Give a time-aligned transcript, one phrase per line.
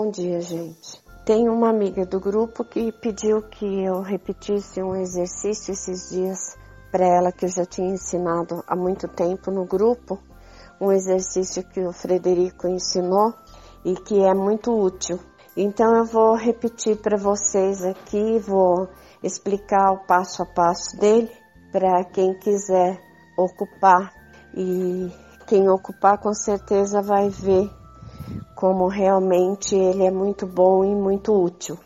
[0.00, 1.02] Bom dia, gente.
[1.24, 6.56] Tem uma amiga do grupo que pediu que eu repetisse um exercício esses dias
[6.92, 10.16] para ela que eu já tinha ensinado há muito tempo no grupo,
[10.80, 13.34] um exercício que o Frederico ensinou
[13.84, 15.18] e que é muito útil.
[15.56, 18.88] Então eu vou repetir para vocês aqui, vou
[19.20, 21.32] explicar o passo a passo dele
[21.72, 23.00] para quem quiser
[23.36, 24.12] ocupar
[24.54, 25.10] e
[25.48, 27.77] quem ocupar com certeza vai ver
[28.54, 31.78] como realmente ele é muito bom e muito útil.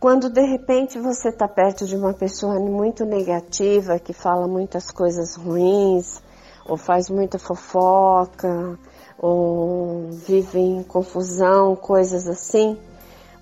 [0.00, 5.34] Quando de repente você está perto de uma pessoa muito negativa, que fala muitas coisas
[5.34, 6.22] ruins,
[6.66, 8.78] ou faz muita fofoca,
[9.18, 12.78] ou vive em confusão, coisas assim,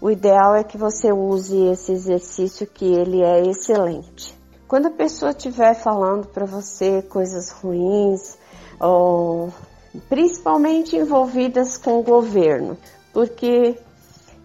[0.00, 4.36] o ideal é que você use esse exercício que ele é excelente.
[4.66, 8.36] Quando a pessoa estiver falando para você coisas ruins,
[8.80, 9.52] ou
[10.08, 12.76] principalmente envolvidas com o governo,
[13.12, 13.76] porque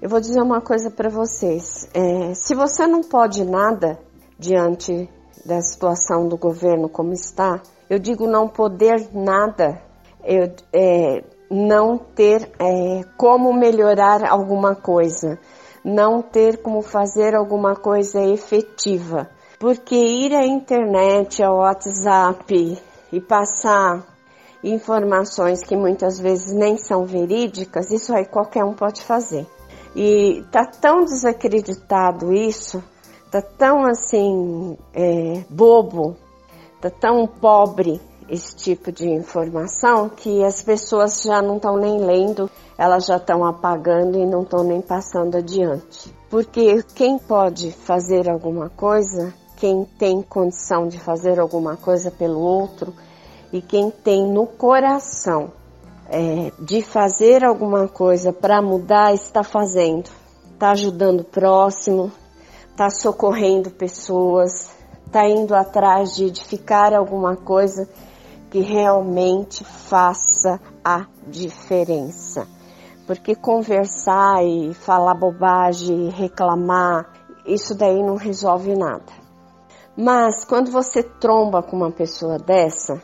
[0.01, 3.99] eu vou dizer uma coisa para vocês: é, se você não pode nada
[4.37, 5.09] diante
[5.45, 9.81] da situação do governo como está, eu digo não poder nada,
[10.23, 15.37] eu, é, não ter é, como melhorar alguma coisa,
[15.83, 19.29] não ter como fazer alguma coisa efetiva.
[19.59, 22.77] Porque ir à internet, ao WhatsApp
[23.11, 24.12] e passar
[24.63, 29.45] informações que muitas vezes nem são verídicas, isso aí qualquer um pode fazer.
[29.95, 32.83] E tá tão desacreditado isso,
[33.29, 36.15] tá tão assim é, bobo,
[36.81, 42.49] tá tão pobre esse tipo de informação que as pessoas já não estão nem lendo,
[42.77, 46.13] elas já estão apagando e não estão nem passando adiante.
[46.29, 52.93] Porque quem pode fazer alguma coisa, quem tem condição de fazer alguma coisa pelo outro,
[53.53, 55.51] e quem tem no coração
[56.09, 60.09] é, de fazer alguma coisa para mudar, está fazendo.
[60.51, 62.11] Está ajudando o próximo,
[62.71, 67.87] está socorrendo pessoas, está indo atrás de edificar alguma coisa
[68.49, 72.47] que realmente faça a diferença.
[73.05, 77.07] Porque conversar e falar bobagem, reclamar,
[77.45, 79.13] isso daí não resolve nada.
[79.95, 82.99] Mas quando você tromba com uma pessoa dessa,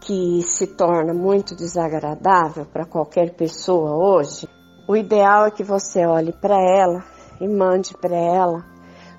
[0.00, 4.48] que se torna muito desagradável para qualquer pessoa hoje,
[4.88, 7.02] o ideal é que você olhe para ela
[7.40, 8.64] e mande para ela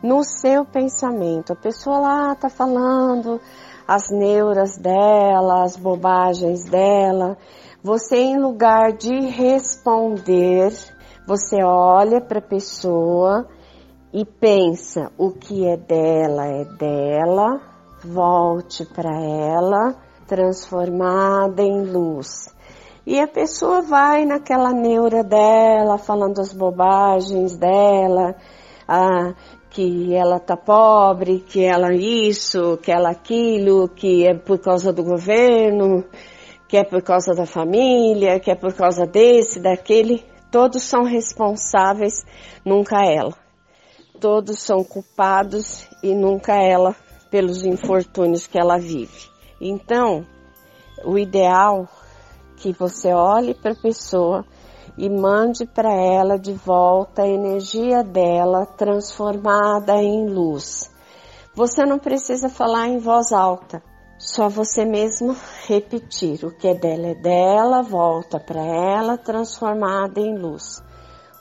[0.01, 1.53] no seu pensamento.
[1.53, 3.39] A pessoa lá tá falando
[3.87, 7.37] as neuras dela, as bobagens dela.
[7.83, 10.73] Você, em lugar de responder,
[11.27, 13.47] você olha para a pessoa
[14.13, 17.61] e pensa: o que é dela é dela,
[18.03, 22.53] volte para ela transformada em luz.
[23.05, 28.35] E a pessoa vai naquela neura dela, falando as bobagens dela,
[28.85, 29.33] ah,
[29.69, 35.03] que ela tá pobre, que ela isso, que ela aquilo, que é por causa do
[35.03, 36.03] governo,
[36.67, 40.25] que é por causa da família, que é por causa desse, daquele.
[40.51, 42.25] Todos são responsáveis,
[42.65, 43.33] nunca ela.
[44.19, 46.93] Todos são culpados e nunca ela
[47.29, 49.36] pelos infortúnios que ela vive.
[49.59, 50.25] Então,
[51.03, 54.45] o ideal é que você olhe para a pessoa
[54.97, 60.91] e mande para ela de volta a energia dela transformada em luz.
[61.53, 63.81] Você não precisa falar em voz alta,
[64.17, 65.35] só você mesmo
[65.67, 66.43] repetir.
[66.43, 70.81] O que é dela é dela, volta para ela transformada em luz.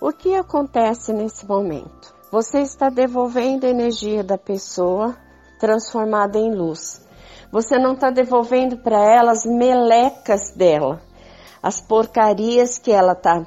[0.01, 2.15] O que acontece nesse momento?
[2.31, 5.17] Você está devolvendo a energia da pessoa
[5.59, 7.06] transformada em luz.
[7.51, 11.01] Você não está devolvendo para ela as melecas dela,
[11.63, 13.47] as porcarias que ela está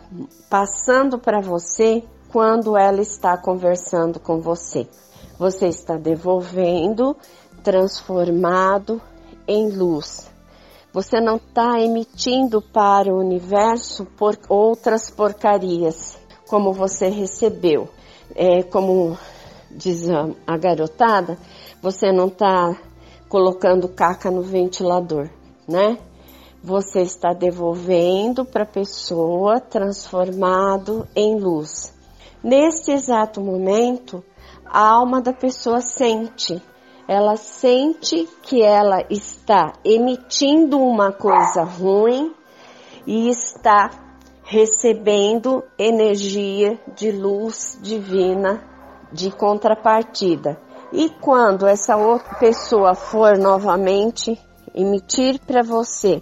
[0.49, 4.87] passando para você quando ela está conversando com você.
[5.37, 7.15] Você está devolvendo
[7.63, 9.01] transformado
[9.47, 10.29] em luz.
[10.91, 16.17] Você não está emitindo para o universo por outras porcarias
[16.47, 17.87] como você recebeu.
[18.35, 19.17] É, como
[19.69, 21.37] diz a, a garotada,
[21.81, 22.75] você não está
[23.29, 25.29] colocando caca no ventilador,
[25.67, 25.97] né?
[26.61, 31.93] Você está devolvendo para a pessoa transformado em luz.
[32.43, 34.23] Neste exato momento,
[34.65, 36.61] a alma da pessoa sente.
[37.07, 42.33] Ela sente que ela está emitindo uma coisa ruim
[43.07, 43.89] e está
[44.43, 48.63] recebendo energia de luz divina
[49.11, 50.59] de contrapartida.
[50.91, 54.39] E quando essa outra pessoa for novamente
[54.73, 56.21] emitir para você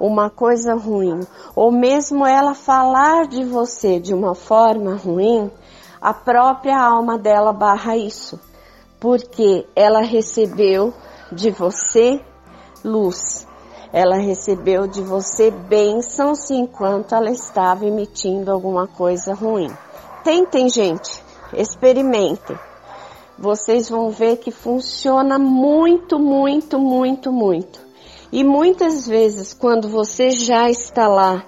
[0.00, 1.20] uma coisa ruim,
[1.54, 5.50] ou mesmo ela falar de você de uma forma ruim,
[6.00, 8.40] a própria alma dela barra isso,
[8.98, 10.94] porque ela recebeu
[11.30, 12.20] de você
[12.82, 13.46] luz,
[13.92, 19.68] ela recebeu de você bênçãos enquanto ela estava emitindo alguma coisa ruim.
[20.24, 21.22] Tentem, gente,
[21.52, 22.67] experimentem.
[23.40, 27.78] Vocês vão ver que funciona muito, muito, muito, muito.
[28.32, 31.44] E muitas vezes, quando você já está lá,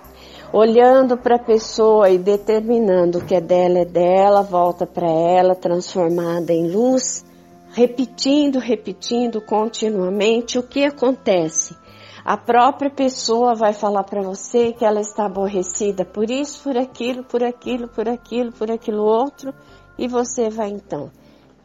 [0.53, 6.53] olhando para a pessoa e determinando que é dela, é dela, volta para ela, transformada
[6.53, 7.25] em luz,
[7.73, 11.77] repetindo, repetindo continuamente, o que acontece?
[12.25, 17.25] A própria pessoa vai falar para você que ela está aborrecida por isso, por aquilo,
[17.25, 19.53] por aquilo, por aquilo, por aquilo outro,
[19.99, 21.11] e você vai então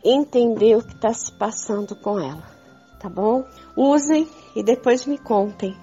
[0.06, 2.44] entender o que está se passando com ela,
[3.00, 3.44] tá bom?
[3.76, 5.76] Usem e depois me contem,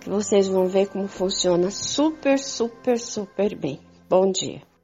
[0.00, 3.80] que vocês vão ver como funciona super, super, super bem.
[4.08, 4.75] Bom dia.